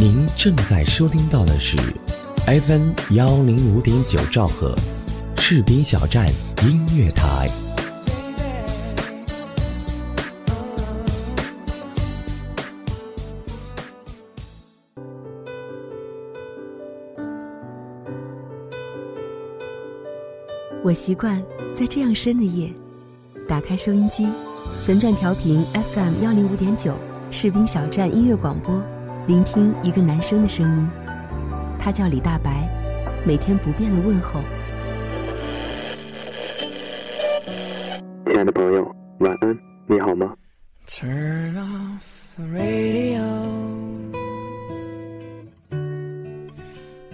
[0.00, 1.76] 您正在收听到的是
[2.46, 4.74] FM 幺零五点九兆赫，
[5.36, 6.26] 士兵小站
[6.62, 7.46] 音乐台。
[20.82, 21.44] 我习惯
[21.74, 22.72] 在这样深的夜，
[23.46, 24.26] 打开收音机，
[24.78, 25.62] 旋转调频
[25.92, 26.94] FM 幺零五点九，
[27.30, 28.82] 士兵小站音乐广播，
[29.26, 30.88] 聆听一个男生的声音。
[31.78, 32.68] 他叫李大白，
[33.26, 34.40] 每天不变的问候。
[38.26, 40.34] 亲爱的朋友，晚安，你好吗
[40.86, 42.02] ？Turn off
[42.36, 43.20] the radio.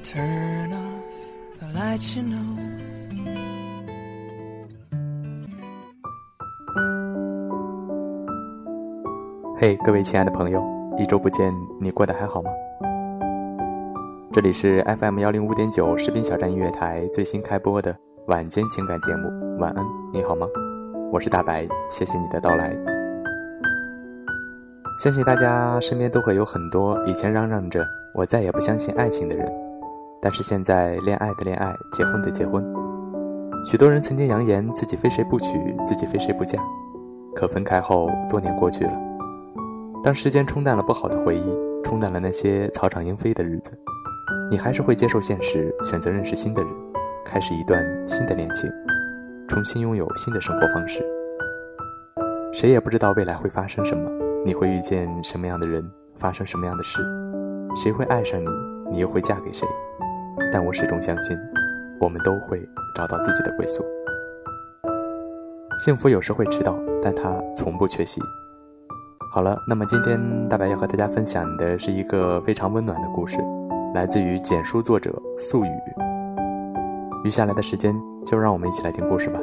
[0.02, 2.56] Turn off the lights, you know.
[9.58, 10.60] 嘿各位亲爱的朋友，
[10.98, 12.50] 一周不见，你过得还好吗？
[14.32, 17.94] 这里是 FM 幺零五点九士兵小站音乐台最新开播的
[18.28, 20.46] 晚间情感节目《晚安，你好吗》？
[21.12, 22.74] 我是大白，谢谢你的到来。
[25.02, 29.46] 相信大家身边都会有很多以前嚷嚷着我再也不相信爱情的人，
[30.22, 32.64] 但是现在恋爱的恋爱，结婚的结婚。
[33.70, 36.58] 许多人曾经扬言自己非谁不娶，自己非谁不嫁，
[37.34, 39.02] 可分开后多年过去了。
[40.06, 41.42] 当时间冲淡了不好的回忆，
[41.82, 43.72] 冲淡了那些草长莺飞的日子，
[44.48, 46.72] 你还是会接受现实，选择认识新的人，
[47.24, 48.70] 开始一段新的恋情，
[49.48, 51.04] 重新拥有新的生活方式。
[52.52, 54.08] 谁也不知道未来会发生什么，
[54.44, 55.84] 你会遇见什么样的人，
[56.14, 57.04] 发生什么样的事，
[57.74, 58.46] 谁会爱上你，
[58.92, 59.66] 你又会嫁给谁？
[60.52, 61.36] 但我始终相信，
[61.98, 63.84] 我们都会找到自己的归宿。
[65.84, 68.20] 幸福有时会迟到，但它从不缺席。
[69.36, 73.36] 好了，那么今天大白要和大家分享的是一个非常温暖的故事，
[73.92, 75.68] 来自于简书作者素雨。
[77.22, 77.94] 余下来的时间，
[78.24, 79.38] 就让我们一起来听故事吧。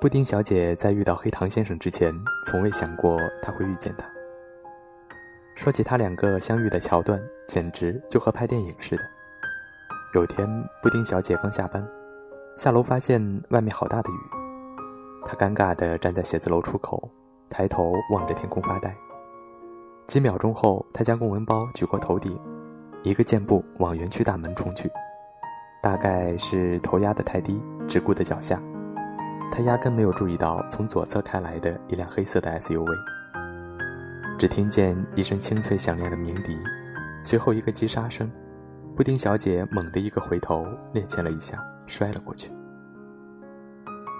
[0.00, 2.14] 布丁小姐在遇到黑糖先生之前，
[2.46, 4.06] 从未想过他会遇见他。
[5.54, 9.02] 说起他两个相遇的桥段，简直就和拍电影似的。
[10.14, 10.48] 有天，
[10.80, 11.84] 布丁小姐刚下班，
[12.56, 13.20] 下楼发现
[13.50, 14.18] 外面好大的雨，
[15.24, 17.10] 她尴尬地站在写字楼出口，
[17.50, 18.96] 抬头望着天空发呆。
[20.06, 22.38] 几秒钟后，她将公文包举过头顶，
[23.02, 24.88] 一个箭步往园区大门冲去。
[25.82, 28.62] 大概是头压得太低，只顾得脚下，
[29.50, 32.86] 她压根没有注意到从左侧开来的一辆黑色的 SUV。
[34.38, 36.56] 只听见一声清脆响亮的鸣笛，
[37.24, 38.30] 随后一个急刹声。
[38.96, 42.52] 布丁小姐猛地一个回头，趔趄了一下，摔了过去。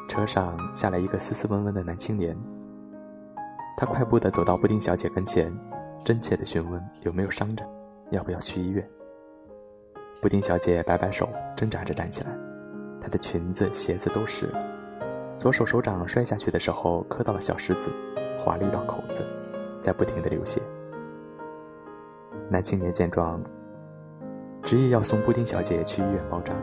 [0.09, 2.37] 车上下来一个斯斯文文的男青年，
[3.77, 5.57] 他快步地走到布丁小姐跟前，
[6.05, 7.65] 真切地询问有没有伤着，
[8.11, 8.85] 要不要去医院。
[10.21, 12.31] 布丁小姐摆摆手，挣扎着站起来，
[13.01, 14.61] 她的裙子、鞋子都湿了，
[15.39, 17.93] 左手手掌摔下去的时候磕到了小石子，
[18.41, 19.25] 划了一道口子，
[19.81, 20.61] 在不停地流血。
[22.51, 23.41] 男青年见状。
[24.65, 26.55] 执意要送布丁小姐去医院包扎，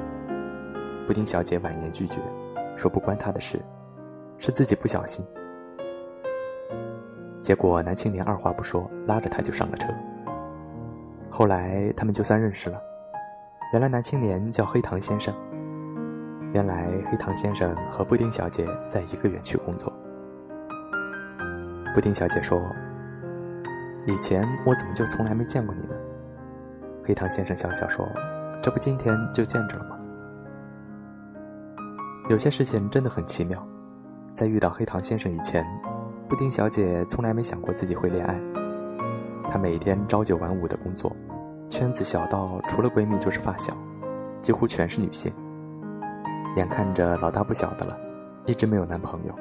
[1.05, 2.19] 布丁小姐婉言拒绝，
[2.75, 3.61] 说不关她的事，
[4.39, 5.23] 是自己不小心。
[7.43, 9.87] 结果男青年二话不说，拉着她就上了车。
[11.29, 12.81] 后来他们就算认识了，
[13.71, 15.31] 原来男青年叫黑糖先生，
[16.53, 19.93] 原来黑糖先生和布丁小姐在一个园区工作。
[21.93, 22.59] 布丁小姐说
[24.07, 25.95] ：“以前我怎么就从来没见过你呢？”
[27.03, 28.07] 黑糖先生笑笑说
[28.61, 29.97] ：“这不今天就见着了吗？”
[32.29, 33.65] 有些事情真的很奇妙，
[34.33, 35.65] 在遇到黑糖先生以前，
[36.27, 38.39] 布丁小姐从来没想过自己会恋爱。
[39.49, 41.15] 她每天朝九晚五的工作，
[41.69, 43.75] 圈子小到除了闺蜜就是发小，
[44.39, 45.33] 几乎全是女性。
[46.55, 47.97] 眼看着老大不小的了，
[48.45, 49.35] 一直没有男朋友，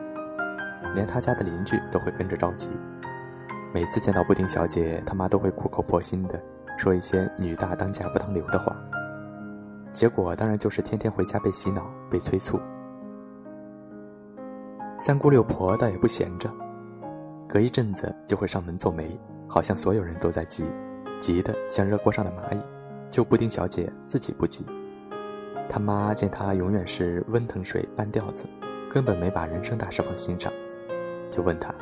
[0.95, 2.71] 连她家的邻居都会跟着着急。
[3.73, 6.41] 每次见到布丁小姐，他妈都会苦口婆心的。
[6.81, 8.75] 说一些女大当嫁不当留的话，
[9.93, 12.59] 结果当然就是天天回家被洗脑、被催促。
[14.99, 16.51] 三姑六婆倒也不闲着，
[17.47, 20.65] 隔一阵子就会上门做媒，好像所有人都在急，
[21.19, 22.61] 急得像热锅上的蚂蚁，
[23.11, 24.65] 就布丁小姐自己不急。
[25.69, 28.47] 他妈见她永远是温腾水半吊子，
[28.91, 30.51] 根本没把人生大事放心上，
[31.29, 31.75] 就问她：“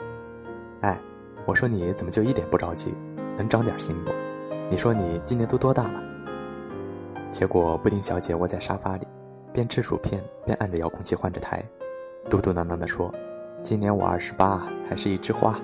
[0.83, 1.01] 哎，
[1.47, 2.93] 我说你怎么就一点不着急？
[3.37, 4.11] 能长点心不？”
[4.71, 6.03] 你说你今年都多大了？
[7.31, 9.09] 结果布丁小姐窝在沙发里，
[9.51, 11.65] 边吃薯片边按着遥控器换着台，
[12.29, 13.11] 嘟嘟囔囔地说
[13.63, 15.55] ：“今年我二十八，还是一枝花。”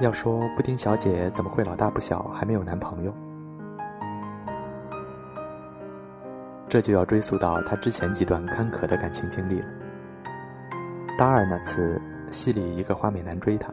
[0.00, 3.14] 要说布丁小姐怎么会老大不小还没有男朋友？
[6.66, 9.66] 这就要追溯到她之前几段坎坷的感情经历了。
[11.18, 12.00] 大二那次，
[12.30, 13.70] 系里一个花美男追她，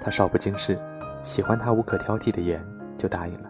[0.00, 0.78] 她少不经事，
[1.22, 2.60] 喜欢他无可挑剔的颜，
[2.98, 3.48] 就答应了。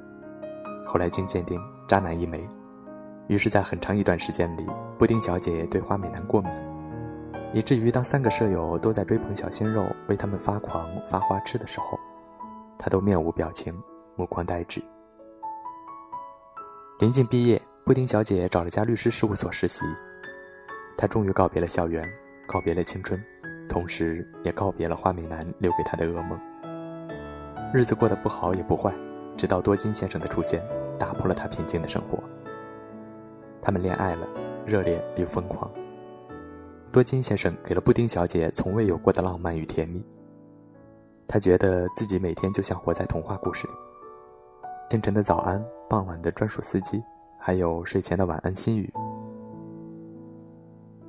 [0.87, 1.59] 后来经鉴定，
[1.89, 2.47] 渣男一枚。
[3.29, 4.67] 于是，在很长一段时间里，
[4.99, 6.53] 布丁小姐对花美男过敏，
[7.55, 11.99] 以至于当三个舍友都在追捧小鲜肉，为他们发狂发花痴的时候，
[12.79, 13.75] 她都面无表情，
[14.17, 14.83] 目光呆滞。
[16.99, 19.87] 临近毕业，布丁小姐找了家律师事务所实习，
[20.95, 22.07] 她终于告别了校园，
[22.47, 23.19] 告别了青春，
[23.67, 26.39] 同时也告别了花美男留给她的噩梦。
[27.73, 28.95] 日子过得不好也不坏，
[29.35, 30.63] 直到多金先生的出现，
[30.99, 32.23] 打破了他平静的生活。
[33.63, 34.29] 他们恋爱了，
[34.67, 35.71] 热烈又疯狂。
[36.93, 40.05] 多金先生给了布丁小姐从未有过的浪漫与甜蜜。
[41.27, 43.73] 他觉得自己每天就像活在童话故事里。
[44.91, 47.03] 清晨的早安，傍晚的专属司机，
[47.39, 48.93] 还有睡前的晚安心语。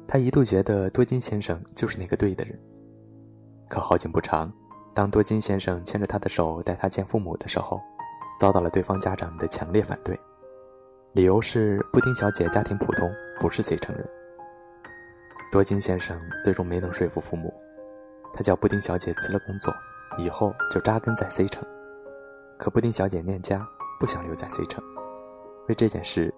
[0.08, 2.58] 他一度觉得多金先生就是那个对的人。
[3.68, 4.50] 可好景不长，
[4.94, 7.82] 当多金先生牵着她的手带她见父母的时候，
[8.40, 10.20] 遭到了对方家长的强烈反对。
[11.14, 14.08] 理由是布丁小姐家庭普通，不是 C 城人。
[15.52, 17.54] 多金先生最终没能说服父母，
[18.34, 19.72] 他叫布丁小姐辞了工作，
[20.18, 21.64] 以后就扎根在 C 城。
[22.58, 23.64] 可布丁小姐念家，
[24.00, 24.84] 不想留在 C 城。
[25.68, 26.34] 为这件事，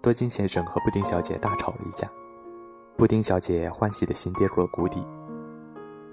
[0.00, 2.08] 多金先生和布丁小姐大吵了一架。
[2.96, 5.04] 布丁小姐欢喜的心跌入了谷底。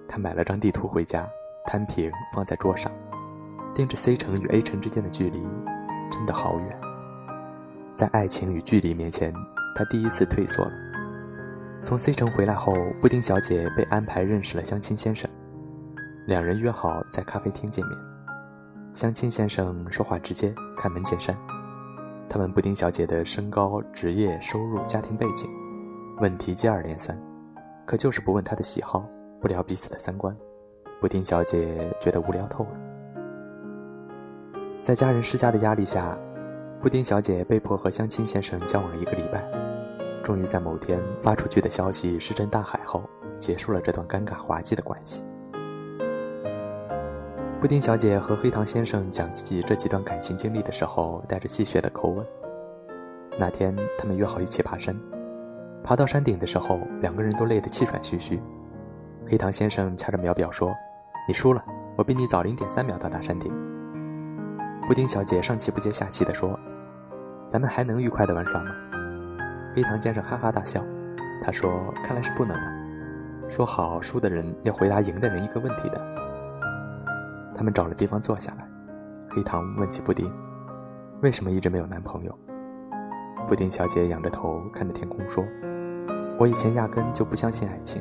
[0.07, 1.30] 她买了张地图回家，
[1.69, 2.92] 摊平放在桌上，
[3.75, 5.39] 盯着 C 城与 A 城之间的距离，
[6.10, 6.81] 真的好远。
[7.94, 9.31] 在爱情与距离面前，
[9.75, 10.71] 他第一次退缩了。
[11.83, 15.30] 从 C 城回来后，布丁小姐被安排认识了相亲先生，
[16.25, 17.95] 两人约好在咖啡厅见面。
[18.92, 21.38] 相亲先生说话直接，开门见山。
[22.27, 25.48] 他问布丁小姐的身高、职业、收入、家庭背景，
[26.18, 27.15] 问题接二连三，
[27.86, 29.07] 可就是不问她的喜好，
[29.39, 30.36] 不聊彼此的三观。
[31.00, 32.72] 布丁小姐觉得无聊透了。
[34.84, 36.18] 在家人施加的压力下。
[36.81, 39.44] 布丁小姐被迫和相亲先生交往了一个礼拜，
[40.24, 43.04] 终于在某天发出去的消息石沉大海后，
[43.38, 45.22] 结束了这段尴尬滑稽的关系。
[47.60, 52.25] 布丁小姐和黑糖先生讲自己这几段感情经历的时候，带着戏谑的口吻。
[53.38, 54.98] 那天他们约好一起爬山，
[55.84, 58.42] 爬到山顶的时候，两个人都累得气喘吁吁。
[59.30, 60.74] 黑糖先生掐着秒表说
[61.30, 61.64] ：“你输了，
[61.96, 63.54] 我比你早零点三秒到达山顶。”
[64.88, 66.60] 布丁小姐上气不接下气地说。
[67.48, 68.72] 咱们还能愉快的玩耍吗？
[69.76, 70.84] 黑糖先生哈哈大笑，
[71.44, 73.50] 他说：“看来是不能了。
[73.50, 76.00] 说好输的人要回答赢的人一个问题的。”
[77.56, 78.68] 他们找了地方坐下来，
[79.30, 80.32] 黑糖问起布丁
[81.22, 82.36] ：“为什么一直没有男朋友？”
[83.48, 85.44] 布丁小姐仰着头看着天空说
[86.40, 88.00] ：“我以前压根就不相信爱情，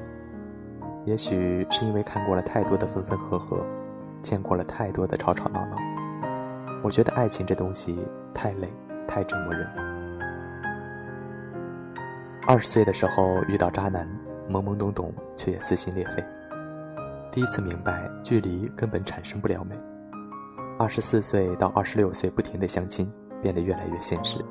[1.04, 3.64] 也许是因为看过了太多的分分合合，
[4.22, 5.76] 见过了太多的吵吵闹闹，
[6.82, 8.68] 我觉得爱情这东西太累。”
[9.10, 9.66] 太折磨人。
[12.46, 14.06] 二十岁的时候遇到渣男，
[14.50, 16.22] 懵懵懂懂，却也撕心裂肺。
[17.32, 19.74] 第一次明白，距离根本产生不了美。
[20.78, 24.44] 二十四岁到二十六岁不停的相亲，变得越来越现实，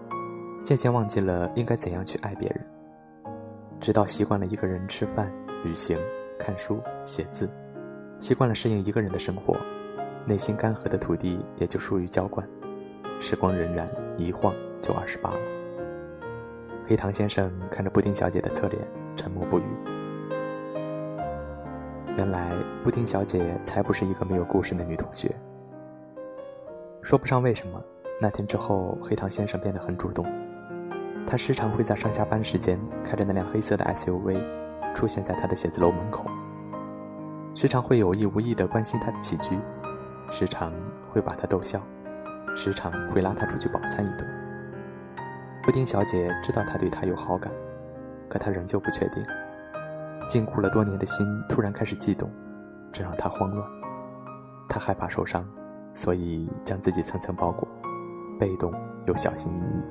[0.63, 2.65] 渐渐忘记了应该怎样去爱别人。
[3.79, 5.31] 直到习惯了一个人吃饭、
[5.63, 5.95] 旅行、
[6.37, 7.49] 看书、写字，
[8.19, 9.57] 习惯了适应一个人的生活，
[10.25, 12.47] 内心干涸的土地也就疏于浇灌。
[13.19, 15.39] 时光荏苒，一晃就二十八了。
[16.87, 18.81] 黑糖先生看着布丁小姐的侧脸，
[19.15, 19.63] 沉默不语。
[22.15, 22.51] 原来
[22.83, 25.35] 布丁小姐才不是一个没有故事的女同学。
[27.01, 27.83] 说不上为什么，
[28.21, 30.25] 那天之后，黑糖先生变得很主动。
[31.25, 34.41] 他时常会在上下班时间开着那辆黑色的 SUV，
[34.93, 36.25] 出现在他的写字楼门口。
[37.55, 39.57] 时常会有意无意地关心他的起居，
[40.29, 40.71] 时常
[41.11, 41.81] 会把他逗笑。
[42.55, 44.27] 时常会拉他出去饱餐一顿。
[45.63, 47.53] 布丁小姐知道他对她有好感，
[48.27, 49.23] 可她仍旧不确定。
[50.27, 52.31] 禁锢了多年的心突然开始悸动，
[52.91, 53.69] 这让她慌乱。
[54.67, 55.45] 她害怕受伤，
[55.93, 57.67] 所以将自己层层包裹，
[58.39, 58.73] 被动
[59.05, 59.83] 又小心翼翼。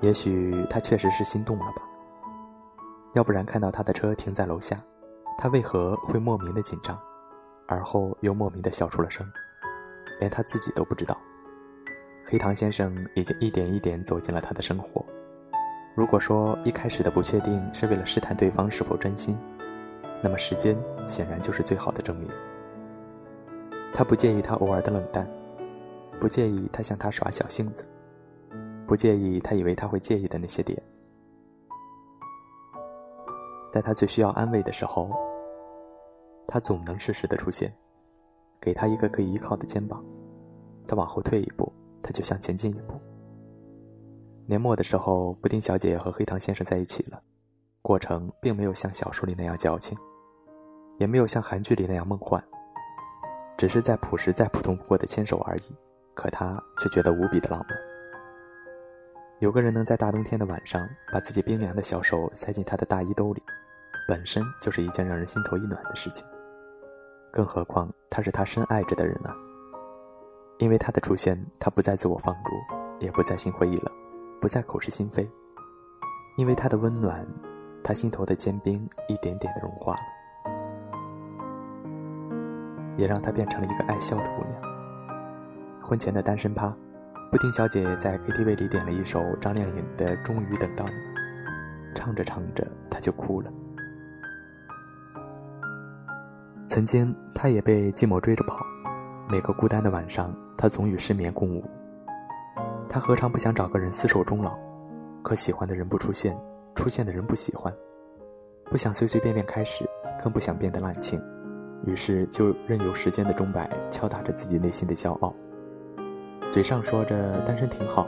[0.00, 1.82] 也许她确实是心动了吧？
[3.14, 4.76] 要不然看到他的车停在楼下，
[5.36, 6.98] 他为何会莫名的紧张，
[7.66, 9.26] 而后又莫名的笑出了声？
[10.20, 11.16] 连他自己都不知道，
[12.24, 15.04] 黑糖先生已经一点一点走进了他的生活。
[15.96, 19.36] 如果说一开始的不确定是为了试探对方是否真心，
[20.22, 20.76] 那么时间
[21.06, 22.30] 显然就是最好的证明。
[23.92, 25.28] 他不介意他偶尔的冷淡，
[26.20, 27.84] 不介意他向他耍小性子，
[28.86, 30.80] 不介意他以为他会介意的那些点。
[33.72, 35.10] 在他最需要安慰的时候，
[36.46, 37.72] 他总能适时的出现，
[38.60, 40.04] 给他一个可以依靠的肩膀。
[40.86, 41.72] 他往后退一步，
[42.02, 42.94] 他就向前进一步。
[44.46, 47.22] 年末的时候，布丁小姐和黑糖先生在一起了，
[47.82, 49.96] 过程并没有像小说里那样矫情，
[50.98, 52.42] 也没有像韩剧里那样梦幻，
[53.56, 55.62] 只是再朴实再普通不过的牵手而已。
[56.12, 57.78] 可他却觉得无比的浪漫。
[59.38, 63.42] 有个人能在大冬天的晚上把自己冰凉的小手塞进他的大衣兜里，
[64.06, 66.24] 本身就是一件让人心头一暖的事情。
[67.32, 69.30] 更何况他是他深爱着的人呢？
[70.58, 72.50] 因为他的出现，他不再自我放逐，
[72.98, 73.92] 也不再心灰意冷。
[74.40, 75.30] 不再口是心非，
[76.36, 77.26] 因为他的温暖，
[77.84, 80.00] 他心头的坚冰一点点的融化了，
[82.96, 84.58] 也让他变成了一个爱笑的姑娘。
[85.82, 86.74] 婚前的单身趴，
[87.30, 90.92] 布丁小姐在 KTV 里点了一首张靓颖的《终于等到你》，
[91.94, 93.52] 唱着唱着，她就哭了。
[96.70, 98.64] 曾经，他也被寂寞追着跑，
[99.28, 101.64] 每个孤单的晚上，他总与失眠共舞。
[102.88, 104.56] 他何尝不想找个人厮守终老？
[105.20, 106.38] 可喜欢的人不出现，
[106.76, 107.74] 出现的人不喜欢，
[108.66, 109.84] 不想随随便便开始，
[110.22, 111.20] 更不想变得滥情，
[111.86, 115.34] 于是就任由时间的钟摆敲打着自己内心的骄傲。
[116.52, 118.06] 嘴上说着单身挺好，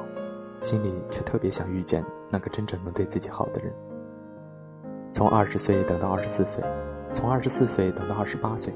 [0.61, 3.75] 心里却特别想遇见那个真正能对自己好的人。
[5.13, 6.63] 从二十岁等到二十四岁，
[7.15, 8.73] 从二十四岁等到二十八岁，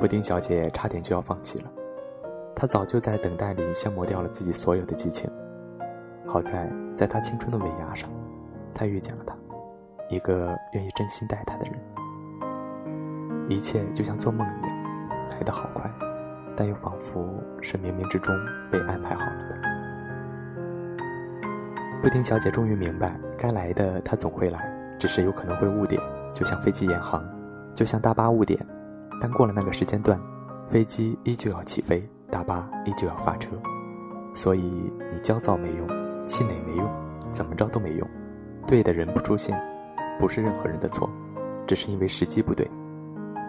[0.00, 1.70] 布丁小姐差点就要放弃了。
[2.56, 5.30] 她早就在等待里消磨掉了自己所有的激情，
[6.26, 8.08] 好在在她青春的尾牙上，
[8.72, 9.36] 她遇见了他，
[10.08, 11.74] 一个愿意真心待她的人。
[13.50, 14.78] 一切就像做梦一样，
[15.32, 15.90] 来得好快，
[16.56, 17.28] 但又仿佛
[17.60, 18.34] 是冥冥之中
[18.72, 19.56] 被安排好了的。
[22.00, 26.00] 布丁小姐终于明白，该来的她总会来，只是有可能会误点，
[26.32, 27.24] 就像飞机延航，
[27.74, 28.58] 就像大巴误点，
[29.20, 30.20] 但过了那个时间段，
[30.68, 32.08] 飞机依旧要起飞。
[32.30, 33.50] 大巴依旧要发车，
[34.32, 34.60] 所以
[35.10, 35.88] 你焦躁没用，
[36.28, 36.88] 气馁没用，
[37.32, 38.08] 怎么着都没用。
[38.68, 39.60] 对的人不出现，
[40.16, 41.10] 不是任何人的错，
[41.66, 42.70] 只是因为时机不对。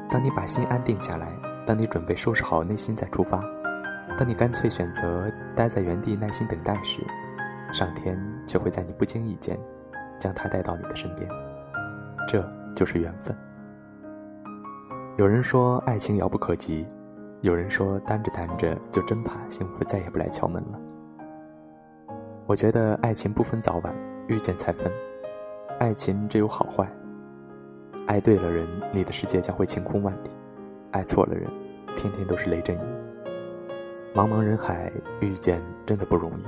[0.09, 1.27] 当你把心安定下来，
[1.63, 3.43] 当你准备收拾好内心再出发，
[4.17, 7.05] 当你干脆选择待在原地耐心等待时，
[7.71, 9.55] 上天却会在你不经意间，
[10.17, 11.29] 将他带到你的身边。
[12.27, 12.41] 这
[12.75, 13.35] 就是缘分。
[15.17, 16.87] 有人说爱情遥不可及。
[17.41, 20.79] 有人说，单着单着就真怕幸福再也不来敲门了。
[22.45, 23.95] 我觉得爱情不分早晚，
[24.27, 24.91] 遇见才分。
[25.79, 26.87] 爱情只有好坏，
[28.05, 30.29] 爱对了人，你的世界将会晴空万里；
[30.91, 31.43] 爱错了人，
[31.95, 32.79] 天天都是雷阵雨。
[34.13, 36.43] 茫茫人海，遇见真的不容易。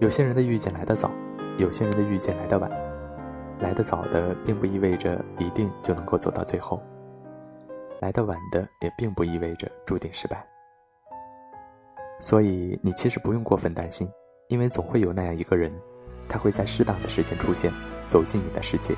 [0.00, 1.08] 有些人的遇见来得早，
[1.56, 2.68] 有些人的遇见来得晚。
[3.60, 6.82] 来得早的，并不意味着一定就能够走到最后。
[8.00, 10.42] 来的晚的也并不意味着注定失败，
[12.18, 14.10] 所以你其实不用过分担心，
[14.48, 15.70] 因为总会有那样一个人，
[16.26, 17.70] 他会在适当的时间出现，
[18.06, 18.94] 走进你的世界。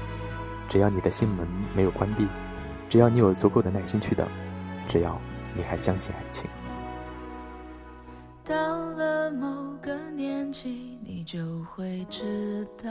[0.68, 2.28] 只要你的心门没有关闭，
[2.88, 4.28] 只要你有足够的耐心去等，
[4.86, 5.20] 只要
[5.54, 6.48] 你还相信爱情。
[8.44, 8.54] 到
[8.92, 9.48] 了某
[9.82, 12.90] 个年纪，你就会知道，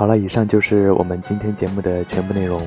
[0.00, 2.66] 好了，以上就是我们今天节目的全部内容。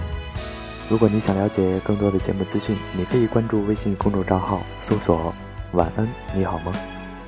[0.87, 5.33] 如果你想了解更多的节目资讯，你可以关注微信公众账号，搜索
[5.73, 6.71] “晚安你好吗”，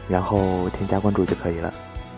[0.07, 1.73] 然后添加关注就可以了。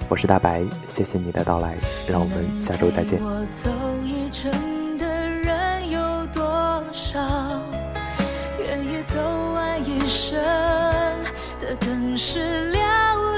[0.10, 1.78] 我是大白，谢谢你的到来，
[2.10, 3.24] 让我们下周再见陪。
[3.24, 3.70] 我走
[4.04, 4.52] 一程
[4.98, 7.22] 的人有多少？
[8.60, 9.18] 愿意走
[9.54, 10.38] 完一生
[11.62, 12.80] 的更是寥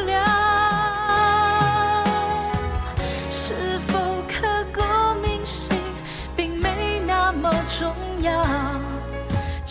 [0.08, 0.18] 寥。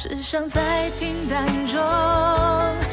[0.08, 2.87] 只想在平淡中。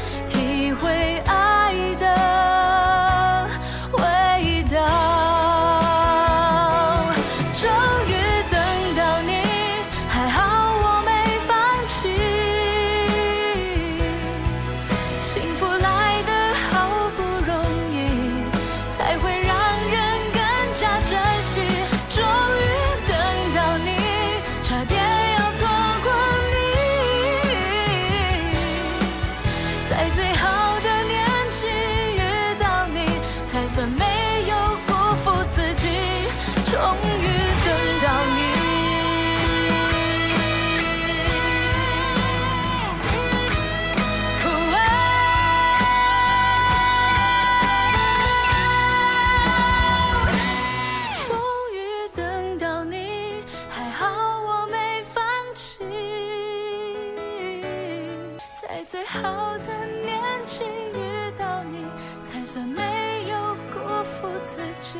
[58.76, 60.62] 在最好的年纪
[60.92, 61.82] 遇到你，
[62.20, 64.98] 才算没有辜负自己。